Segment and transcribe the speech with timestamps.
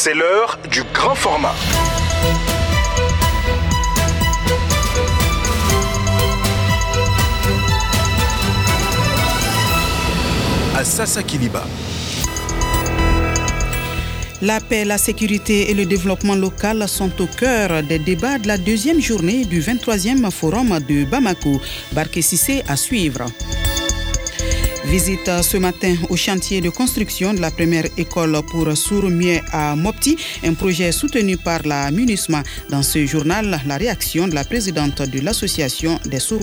[0.00, 1.56] C'est l'heure du grand format.
[10.76, 11.64] À Sassa Kiliba.
[14.40, 18.56] La paix, la sécurité et le développement local sont au cœur des débats de la
[18.56, 21.60] deuxième journée du 23e forum de Bamako.
[21.90, 23.26] Barké Sissé à suivre.
[24.88, 29.10] Visite ce matin au chantier de construction de la première école pour sourds
[29.52, 32.42] à Mopti, un projet soutenu par la MUNISMA.
[32.70, 36.40] Dans ce journal, la réaction de la présidente de l'association des sourds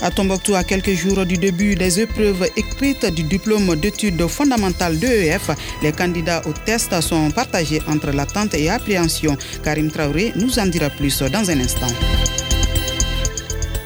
[0.00, 5.50] à Tombouctou, à quelques jours du début des épreuves écrites du diplôme d'études fondamentales d'EEF,
[5.82, 9.36] les candidats au test sont partagés entre l'attente et appréhension.
[9.64, 11.92] Karim Traoré nous en dira plus dans un instant.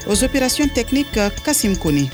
[0.06, 2.10] Aux opérations techniques, Kassim Koni.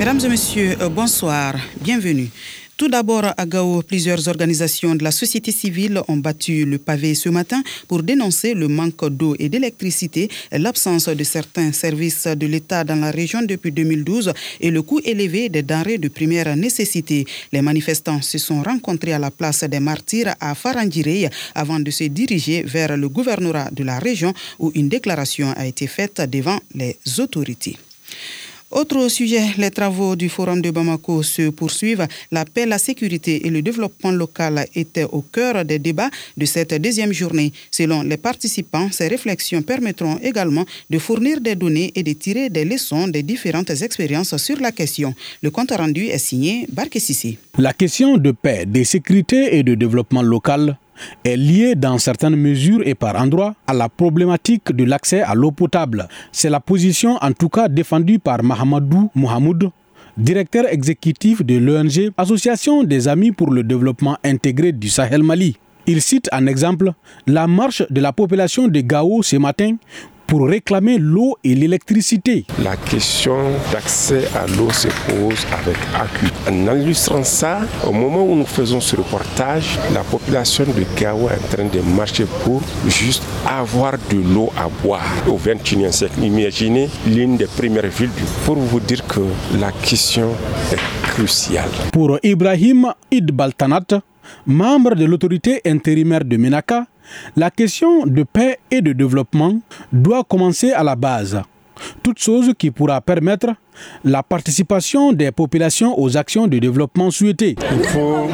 [0.00, 2.30] Mesdames et messieurs, bonsoir, bienvenue.
[2.78, 7.28] Tout d'abord, à Gao, plusieurs organisations de la société civile ont battu le pavé ce
[7.28, 12.96] matin pour dénoncer le manque d'eau et d'électricité, l'absence de certains services de l'État dans
[12.96, 17.26] la région depuis 2012 et le coût élevé des denrées de première nécessité.
[17.52, 22.04] Les manifestants se sont rencontrés à la place des martyrs à Farandirei avant de se
[22.04, 26.96] diriger vers le gouvernorat de la région où une déclaration a été faite devant les
[27.18, 27.76] autorités.
[28.70, 32.06] Autre sujet, les travaux du Forum de Bamako se poursuivent.
[32.30, 36.74] La paix, la sécurité et le développement local étaient au cœur des débats de cette
[36.80, 37.52] deuxième journée.
[37.72, 42.64] Selon les participants, ces réflexions permettront également de fournir des données et de tirer des
[42.64, 45.14] leçons des différentes expériences sur la question.
[45.42, 47.38] Le compte rendu est signé Barke Sissi.
[47.58, 50.76] La question de paix, de sécurité et de développement local
[51.24, 55.50] est liée dans certaines mesures et par endroits à la problématique de l'accès à l'eau
[55.50, 56.08] potable.
[56.32, 59.70] C'est la position en tout cas défendue par Mahamadou Mohamoud,
[60.16, 65.56] directeur exécutif de l'ONG Association des Amis pour le développement intégré du Sahel Mali.
[65.86, 66.92] Il cite en exemple
[67.26, 69.76] la marche de la population de Gao ce matin
[70.30, 72.44] pour réclamer l'eau et l'électricité.
[72.62, 73.36] La question
[73.72, 76.30] d'accès à l'eau se pose avec accueil.
[76.48, 81.34] En illustrant ça, au moment où nous faisons ce reportage, la population de Gao est
[81.34, 86.22] en train de marcher pour juste avoir de l'eau à boire au 21e siècle.
[86.22, 89.20] Imaginez l'une des premières villes du pour vous dire que
[89.58, 90.28] la question
[90.72, 91.70] est cruciale.
[91.92, 94.00] Pour Ibrahim Idbaltanat,
[94.46, 96.86] membre de l'autorité intérimaire de Menaka,
[97.36, 99.60] la question de paix et de développement
[99.92, 101.42] doit commencer à la base.
[102.02, 103.54] Toute chose qui pourra permettre
[104.04, 107.56] la participation des populations aux actions de développement souhaitées.
[107.72, 108.28] Il faut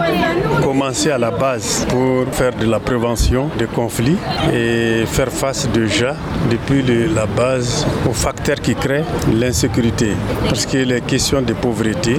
[0.63, 4.17] commencer à la base pour faire de la prévention des conflits
[4.53, 6.17] et faire face déjà
[6.51, 6.83] depuis
[7.15, 10.11] la base aux facteurs qui créent l'insécurité.
[10.49, 12.17] Parce que les questions de pauvreté,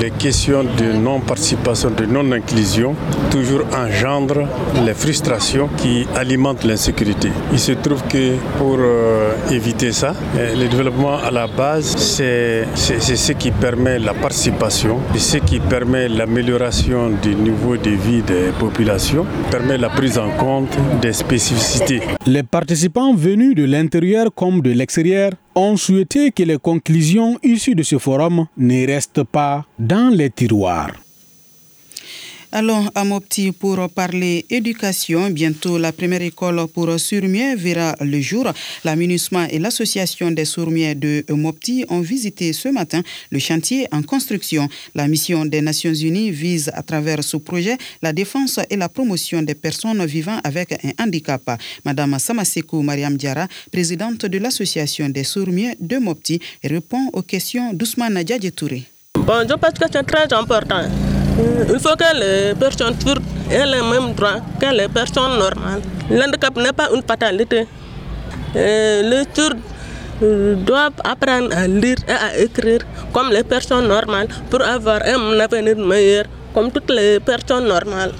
[0.00, 2.94] les questions de non-participation, de non-inclusion,
[3.30, 4.46] toujours engendrent
[4.84, 7.30] les frustrations qui alimentent l'insécurité.
[7.52, 12.59] Il se trouve que pour euh, éviter ça, euh, le développement à la base, c'est
[12.74, 18.22] c'est ce qui permet la participation, c'est ce qui permet l'amélioration du niveau de vie
[18.22, 22.00] des populations, permet la prise en compte des spécificités.
[22.26, 27.82] Les participants venus de l'intérieur comme de l'extérieur ont souhaité que les conclusions issues de
[27.82, 30.92] ce forum ne restent pas dans les tiroirs.
[32.52, 35.30] Allons à Mopti pour parler éducation.
[35.30, 38.52] Bientôt, la première école pour sourmiers verra le jour.
[38.82, 44.02] La MINUSMA et l'association des sourmiers de Mopti ont visité ce matin le chantier en
[44.02, 44.68] construction.
[44.96, 49.42] La mission des Nations Unies vise à travers ce projet la défense et la promotion
[49.42, 51.42] des personnes vivant avec un handicap.
[51.84, 58.24] Madame Samasekou Mariam Diara, présidente de l'association des sourmiers de Mopti, répond aux questions d'Ousmane
[58.56, 58.82] Touré.
[59.14, 61.09] Bon, je pense que c'est très important.
[61.38, 65.82] Il faut que les personnes sourdes aient les mêmes droits que les personnes normales.
[66.10, 67.66] L'handicap n'est pas une fatalité.
[68.54, 69.54] les sourds
[70.66, 72.80] doivent apprendre à lire et à écrire
[73.12, 78.12] comme les personnes normales pour avoir un avenir meilleur comme toutes les personnes normales.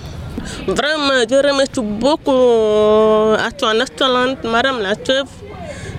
[0.67, 5.29] Vraiment, je remercie beaucoup à son excellente Madame la chef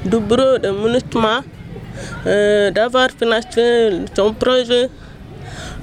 [0.06, 1.44] du bureau de ministère
[2.74, 4.90] d'avoir financé son projet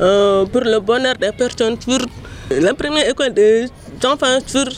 [0.00, 2.10] euh, pour le bonheur des personnes sourdes.
[2.50, 3.66] La première école des
[4.04, 4.76] enfants sourds,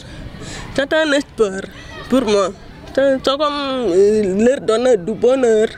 [0.74, 1.60] c'est un espoir
[2.08, 2.48] pour moi.
[2.94, 5.68] C'est comme euh, leur donner du bonheur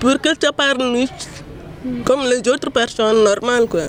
[0.00, 1.06] pour qu'ils se parlent
[2.04, 3.66] comme les autres personnes normales.
[3.68, 3.86] Quoi.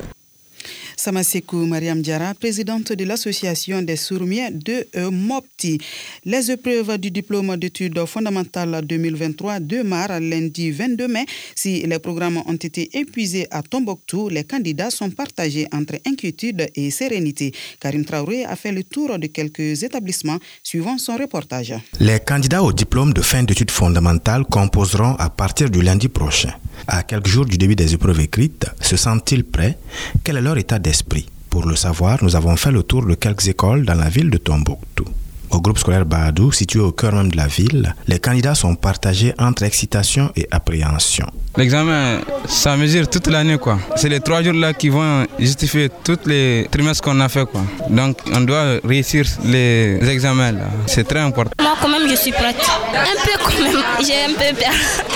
[1.04, 5.78] Samasekou Mariam Diara, présidente de l'association des sourmiers de euh, Mopti.
[6.24, 11.26] Les épreuves du diplôme d'études fondamentales 2023 démarrent lundi 22 mai.
[11.56, 16.90] Si les programmes ont été épuisés à Tombouctou, les candidats sont partagés entre inquiétude et
[16.90, 17.52] sérénité.
[17.82, 21.74] Karim Traoré a fait le tour de quelques établissements suivant son reportage.
[22.00, 26.54] Les candidats au diplôme de fin d'études fondamentales composeront à partir du lundi prochain.
[26.88, 29.78] À quelques jours du début des épreuves écrites, se sentent-ils prêts
[30.24, 31.28] Quel est leur état d'esprit?
[31.50, 34.38] Pour le savoir, nous avons fait le tour de quelques écoles dans la ville de
[34.38, 35.06] Tombouctou.
[35.54, 39.36] Au groupe scolaire Badou, situé au cœur même de la ville, les candidats sont partagés
[39.38, 41.28] entre excitation et appréhension.
[41.58, 43.78] L'examen, ça mesure toute l'année quoi.
[43.96, 47.62] C'est les trois jours là qui vont justifier tous les trimestres qu'on a fait quoi.
[47.88, 50.66] Donc on doit réussir les examens là.
[50.88, 51.52] C'est très important.
[51.62, 52.56] Moi quand même je suis prête.
[52.92, 54.74] Un peu quand même, j'ai un peu peur.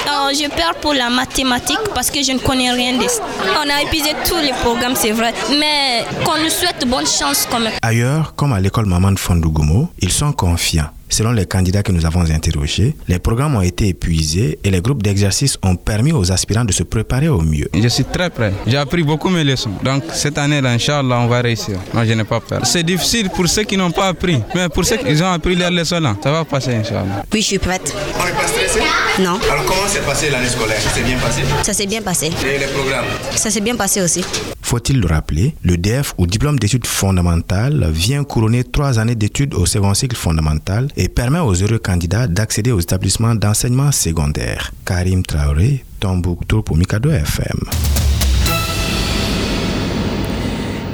[0.10, 3.22] Alors, je peur pour la mathématique parce que je ne connais rien de ça.
[3.64, 5.34] On a épuisé tous les programmes, c'est vrai.
[5.60, 7.74] Mais qu'on nous souhaite bonne chance quand même.
[7.82, 10.97] Ailleurs, comme à l'école Maman de Fondougomo, ils sont confiants.
[11.10, 15.02] Selon les candidats que nous avons interrogés, les programmes ont été épuisés et les groupes
[15.02, 17.70] d'exercice ont permis aux aspirants de se préparer au mieux.
[17.74, 18.54] Je suis très prêt.
[18.68, 19.72] J'ai appris beaucoup mes leçons.
[19.84, 21.78] Donc cette année, Inch'Allah, on va réussir.
[21.94, 22.66] Moi, je n'ai pas peur.
[22.66, 24.40] C'est difficile pour ceux qui n'ont pas appris.
[24.54, 27.24] Mais pour ceux qui ont appris leurs leçons, là, ça va passer, Inch'Allah.
[27.34, 27.96] Oui, je suis prête.
[28.20, 28.80] On n'est pas stressé?
[29.20, 29.40] Non.
[29.52, 30.80] Alors comment s'est passé l'année scolaire?
[30.80, 31.42] Ça s'est bien passé?
[31.64, 32.28] Ça s'est bien passé.
[32.28, 33.06] Et les programmes?
[33.36, 34.24] Ça s'est bien passé aussi.
[34.62, 39.66] Faut-il le rappeler, le DF ou diplôme d'études fondamentales vient couronner trois années d'études au
[39.66, 44.72] second cycle fondamental et permet aux heureux candidats d'accéder aux établissements d'enseignement secondaire.
[44.84, 47.60] Karim Traoré, Tombouctou pour Mikado FM.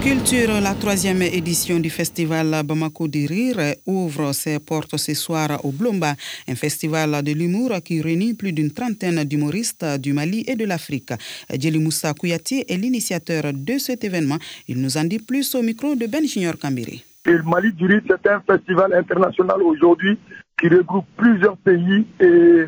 [0.03, 5.71] Culture, la troisième édition du festival Bamako du Rire ouvre ses portes ce soir au
[5.71, 6.17] Blomba,
[6.49, 11.13] un festival de l'humour qui réunit plus d'une trentaine d'humoristes du Mali et de l'Afrique.
[11.57, 14.39] Djeli Moussa Kouyati est l'initiateur de cet événement.
[14.67, 16.25] Il nous en dit plus au micro de Ben
[16.61, 17.05] Kambiri.
[17.25, 20.17] Le Mali du Rire, c'est un festival international aujourd'hui
[20.59, 22.65] qui regroupe plusieurs pays et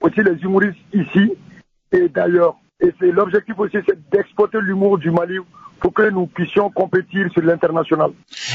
[0.00, 1.32] aussi les humoristes ici
[1.92, 2.56] et d'ailleurs.
[2.80, 5.36] Et c'est l'objectif aussi, c'est d'exporter l'humour du Mali
[5.80, 8.10] pour que nous puissions compétir sur l'international.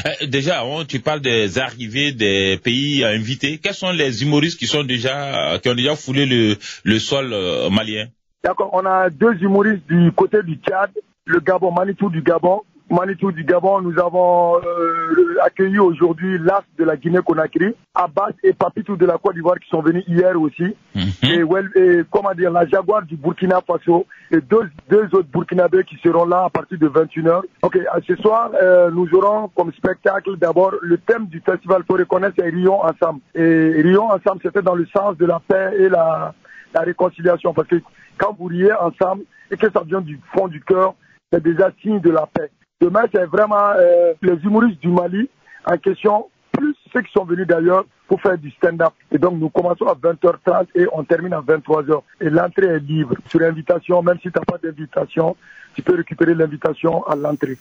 [0.06, 3.60] Euh, déjà, on, tu parles des arrivées des pays invités.
[3.60, 7.70] Quels sont les humoristes qui sont déjà qui ont déjà foulé le, le sol euh,
[7.70, 8.08] malien?
[8.44, 10.92] D'accord, on a deux humoristes du côté du Tchad,
[11.26, 12.62] le Gabon, Manitou du Gabon.
[12.94, 18.96] Manitou du Gabon, nous avons euh, accueilli aujourd'hui l'As de la Guinée-Conakry, Abbas et Papitou
[18.96, 20.76] de la Côte d'Ivoire qui sont venus hier aussi,
[21.24, 25.84] et, well, et, comment dire, la Jaguar du Burkina Faso et deux, deux autres Burkinabés
[25.86, 27.42] qui seront là à partir de 21h.
[27.64, 32.36] Ok, ce soir, euh, nous aurons comme spectacle d'abord le thème du festival, pour reconnaître,
[32.38, 33.22] c'est Rions Ensemble.
[33.34, 36.36] Et Rions Ensemble, c'était dans le sens de la paix et la,
[36.76, 37.82] la réconciliation, parce que
[38.20, 40.94] quand vous riez ensemble et que ça vient du fond du cœur,
[41.32, 42.52] c'est déjà signe de la paix.
[42.82, 45.30] Demain, c'est vraiment euh, les humoristes du Mali
[45.66, 48.94] en question, plus ceux qui sont venus d'ailleurs pour faire du stand-up.
[49.12, 52.02] Et donc, nous commençons à 20h30 et on termine à 23h.
[52.22, 53.16] Et l'entrée est libre.
[53.30, 55.36] Sur invitation, même si tu n'as pas d'invitation,
[55.74, 57.58] tu peux récupérer l'invitation à l'entrée.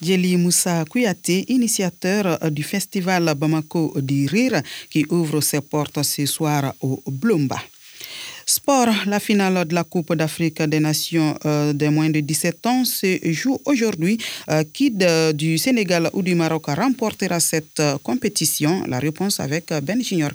[0.00, 6.72] Djeli Moussa Kouyaté, initiateur du festival Bamako du Rire, qui ouvre ses portes ce soir
[6.80, 7.56] au Blumba.
[8.50, 12.84] Sport, la finale de la Coupe d'Afrique des Nations euh, des moins de 17 ans
[12.84, 14.18] se joue aujourd'hui.
[14.50, 19.72] Euh, qui de, du Sénégal ou du Maroc remportera cette euh, compétition La réponse avec
[19.84, 20.32] Ben Junior.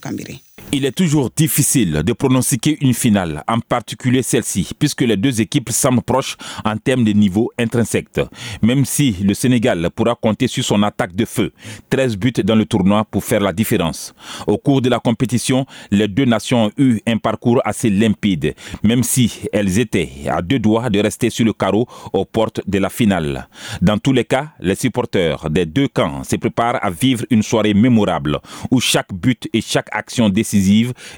[0.72, 5.70] Il est toujours difficile de pronostiquer une finale, en particulier celle-ci, puisque les deux équipes
[5.70, 6.36] semblent proches
[6.66, 8.20] en termes de niveau intrinsèque.
[8.62, 11.54] Même si le Sénégal pourra compter sur son attaque de feu,
[11.90, 14.14] 13 buts dans le tournoi pour faire la différence.
[14.48, 18.54] Au cours de la compétition, les deux nations ont eu un parcours assez limpide,
[18.84, 22.80] même si elles étaient à deux doigts de rester sur le carreau aux portes de
[22.80, 23.48] la finale.
[23.82, 27.74] Dans tous les cas, les supporters des deux camps se préparent à vivre une soirée
[27.74, 28.40] mémorable
[28.72, 30.55] où chaque but et chaque action décisive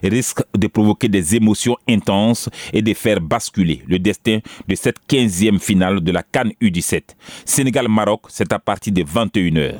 [0.04, 5.60] risque de provoquer des émotions intenses et de faire basculer le destin de cette 15e
[5.60, 7.02] finale de la Cannes U17.
[7.46, 9.76] Sénégal-Maroc, c'est à partir de 21h.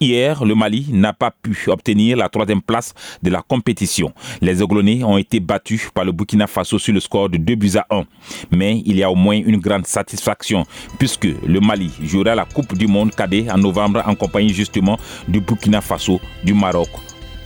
[0.00, 4.12] Hier, le Mali n'a pas pu obtenir la troisième place de la compétition.
[4.40, 7.76] Les Aiglonnais ont été battus par le Burkina Faso sur le score de 2 buts
[7.76, 8.04] à 1.
[8.50, 10.64] Mais il y a au moins une grande satisfaction
[10.98, 14.98] puisque le Mali jouera la Coupe du Monde cadet en novembre en compagnie justement
[15.28, 16.88] du Burkina Faso, du Maroc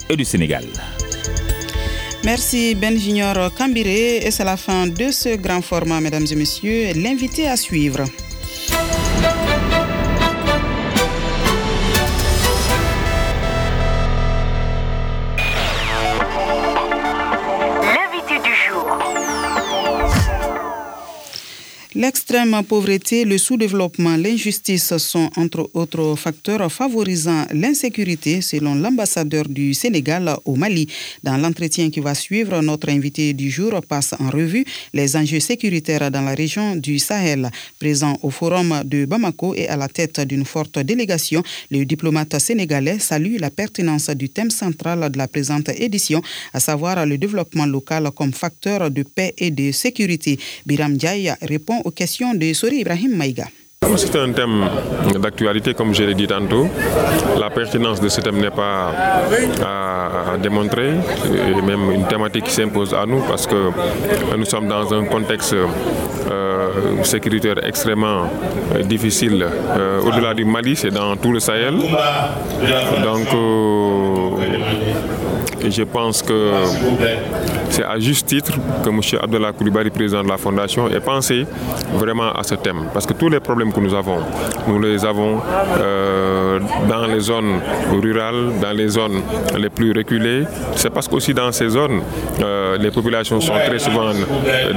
[0.08, 0.64] et du Sénégal.
[2.24, 6.92] Merci Ben Junior Kambiré et c'est la fin de ce grand format, mesdames et messieurs.
[6.94, 8.04] L'invité à suivre.
[21.96, 30.34] L'extrême pauvreté, le sous-développement, l'injustice sont entre autres facteurs favorisant l'insécurité selon l'ambassadeur du Sénégal
[30.44, 30.88] au Mali.
[31.22, 36.10] Dans l'entretien qui va suivre, notre invité du jour passe en revue les enjeux sécuritaires
[36.10, 37.48] dans la région du Sahel.
[37.78, 42.98] Présent au forum de Bamako et à la tête d'une forte délégation, le diplomate sénégalais
[42.98, 46.22] salue la pertinence du thème central de la présente édition,
[46.52, 50.40] à savoir le développement local comme facteur de paix et de sécurité.
[50.66, 53.44] Biram Diaye répond aux questions de Sori Ibrahim Maïga.
[53.96, 54.64] C'est un thème
[55.20, 56.66] d'actualité, comme je l'ai dit tantôt.
[57.38, 58.92] La pertinence de ce thème n'est pas
[59.62, 63.70] à, démontrer, et même une thématique qui s'impose à nous parce que
[64.36, 66.68] nous sommes dans un contexte euh,
[67.04, 68.22] sécuritaire extrêmement
[68.74, 69.46] euh, difficile.
[69.76, 71.74] Euh, au-delà du Mali, c'est dans tout le Sahel.
[73.04, 73.28] Donc,
[75.70, 76.50] je pense que
[77.70, 78.52] c'est à juste titre
[78.84, 79.00] que M.
[79.22, 81.46] Abdallah Koulibaly, président de la Fondation, ait pensé
[81.94, 82.88] vraiment à ce thème.
[82.92, 84.18] Parce que tous les problèmes que nous avons,
[84.68, 85.40] nous les avons
[85.78, 87.60] euh, dans les zones
[88.00, 89.22] rurales, dans les zones
[89.58, 90.44] les plus reculées.
[90.76, 92.00] C'est parce qu'aussi dans ces zones,
[92.40, 94.10] euh, les populations sont très souvent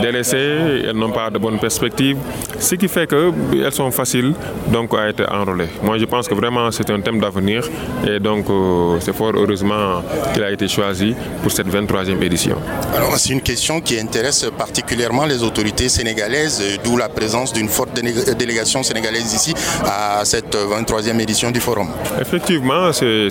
[0.01, 2.17] délaissées, elles n'ont pas de bonnes perspectives,
[2.60, 4.34] ce qui fait qu'elles sont faciles
[4.72, 5.70] donc, à être enrôlées.
[5.84, 7.63] Moi, je pense que vraiment c'est un thème d'avenir
[8.08, 10.01] et donc euh, c'est fort heureusement
[10.34, 12.58] qu'il a été choisi pour cette 23e édition.
[12.96, 17.94] Alors, c'est une question qui intéresse particulièrement les autorités sénégalaises, d'où la présence d'une forte
[18.38, 19.53] délégation sénégalaise ici
[19.86, 21.89] à cette 23e édition du forum.
[22.20, 23.27] Effectivement, c'est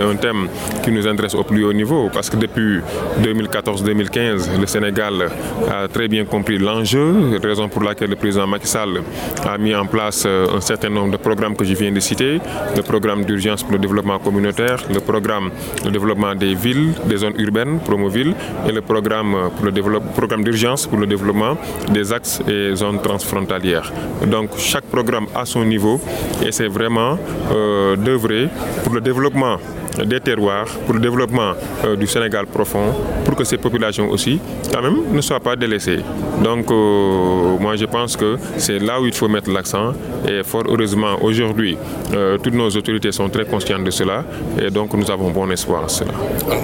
[0.00, 0.48] un thème
[0.82, 2.80] qui nous intéresse au plus haut niveau parce que depuis
[3.22, 5.28] 2014-2015, le Sénégal
[5.70, 9.00] a très bien compris l'enjeu, raison pour laquelle le président Macky Sall
[9.46, 12.40] a mis en place un certain nombre de programmes que je viens de citer,
[12.76, 15.50] le programme d'urgence pour le développement communautaire, le programme
[15.84, 18.34] de développement des villes, des zones urbaines, Promoville,
[18.82, 21.56] programme, pour le programme d'urgence pour le développement
[21.90, 23.92] des axes et zones transfrontalières.
[24.26, 26.00] Donc chaque programme a son niveau
[26.44, 27.18] et c'est vraiment
[27.52, 28.48] euh, d'œuvrer
[28.84, 29.56] pour le développement
[30.04, 31.52] des terroirs, pour le développement
[31.84, 34.40] euh, du Sénégal profond, pour que ces populations aussi,
[34.72, 36.00] quand même, ne soient pas délaissées.
[36.42, 39.92] Donc, euh, moi, je pense que c'est là où il faut mettre l'accent.
[40.28, 41.76] Et fort heureusement, aujourd'hui,
[42.14, 44.24] euh, toutes nos autorités sont très conscientes de cela.
[44.60, 46.12] Et donc, nous avons bon espoir à cela.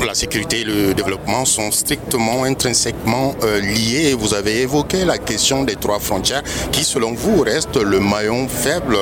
[0.06, 4.14] la sécurité et le développement sont strictement, intrinsèquement liés.
[4.18, 8.96] Vous avez évoqué la question des trois frontières qui, selon vous, reste le maillon faible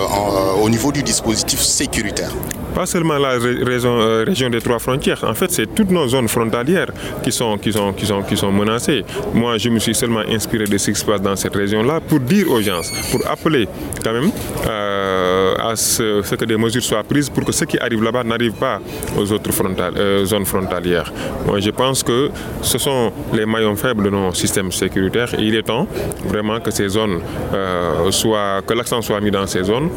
[0.63, 2.31] au niveau du dispositif sécuritaire.
[2.75, 5.23] Pas seulement la raison, région des trois frontières.
[5.25, 6.91] En fait, c'est toutes nos zones frontalières
[7.23, 9.05] qui sont, qui, qui, qui sont menacées.
[9.35, 12.21] Moi, je me suis seulement inspiré de ce qui se passe dans cette région-là pour
[12.21, 13.69] dire aux gens, pour appeler
[14.03, 14.31] quand même
[14.67, 18.53] euh, à ce, que des mesures soient prises pour que ce qui arrive là-bas n'arrive
[18.53, 18.81] pas
[19.19, 19.51] aux autres
[19.97, 21.13] euh, zones frontalières.
[21.47, 22.31] Moi, je pense que
[22.63, 25.87] ce sont les maillons faibles de nos systèmes sécuritaires et il est temps
[26.25, 27.21] vraiment que ces zones
[27.53, 29.91] euh, soient, que l'accent soit mis dans ces zones.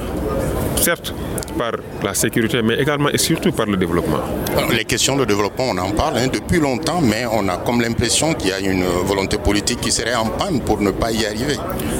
[0.75, 1.13] Certes,
[1.57, 4.19] par la sécurité, mais également et surtout par le développement.
[4.71, 8.33] les questions de développement, on en parle hein, depuis longtemps, mais on a comme l'impression
[8.33, 11.57] qu'il y a une volonté politique qui serait en panne pour ne pas y arriver.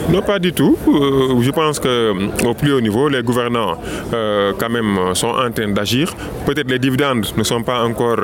[0.10, 0.78] Non, pas du tout.
[0.88, 3.78] Euh, je pense qu'au euh, plus haut niveau, les gouvernants,
[4.14, 6.14] euh, quand même, sont en train d'agir.
[6.46, 8.20] Peut-être les dividendes ne sont pas encore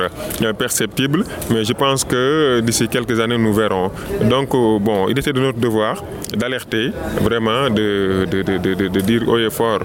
[0.57, 3.91] perceptibles, mais je pense que d'ici quelques années, nous verrons.
[4.29, 6.03] Donc, bon, il était de notre devoir
[6.35, 9.79] d'alerter, vraiment, de, de, dire haut et fort,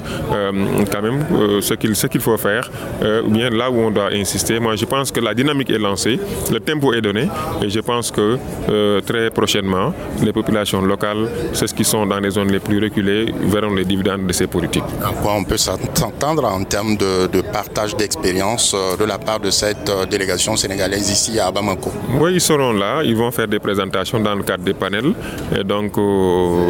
[0.93, 2.71] quand même, euh, ce qu'il faut faire,
[3.03, 4.59] euh, ou bien là où on doit insister.
[4.59, 6.19] Moi, je pense que la dynamique est lancée,
[6.51, 7.29] le tempo est donné,
[7.63, 8.39] et je pense que
[8.69, 13.33] euh, très prochainement, les populations locales, ceux qui sont dans les zones les plus reculées,
[13.43, 14.85] verront les dividendes de ces politiques.
[15.03, 19.91] À quoi on peut s'entendre en termes de, partage d'expérience de la part de cette
[20.11, 21.93] délégation sénégalaise ici à Bamako?
[22.21, 25.13] Oui, ils seront là, ils vont faire des présentations dans le cadre des panels,
[25.55, 25.93] et donc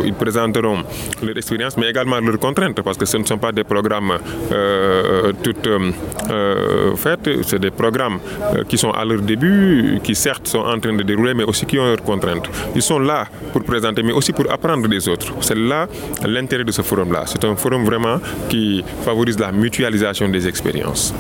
[0.05, 0.83] ils présenteront
[1.23, 4.19] leur expérience, mais également leurs contraintes, parce que ce ne sont pas des programmes
[4.57, 7.29] euh, toutes euh, faites.
[7.43, 8.19] C'est des programmes
[8.55, 11.67] euh, qui sont à leur début, qui certes sont en train de dérouler, mais aussi
[11.67, 12.49] qui ont leurs contraintes.
[12.75, 15.33] Ils sont là pour présenter, mais aussi pour apprendre des autres.
[15.41, 15.87] C'est là
[16.27, 17.25] l'intérêt de ce forum-là.
[17.27, 21.15] C'est un forum vraiment qui favorise la mutualisation des expériences.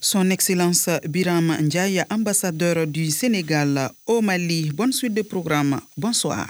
[0.00, 4.70] Son Excellence Biram Ndiaye, ambassadeur du Sénégal au Mali.
[4.72, 5.80] Bonne suite de programme.
[5.96, 6.46] Bonsoir.